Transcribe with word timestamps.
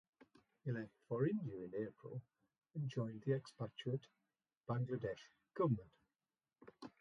He 0.65 0.71
left 0.71 0.95
for 1.07 1.27
India 1.27 1.57
in 1.63 1.75
April 1.75 2.23
and 2.73 2.89
joined 2.89 3.21
the 3.21 3.33
expatriate 3.35 4.07
Bangladesh 4.67 5.27
government. 5.53 5.91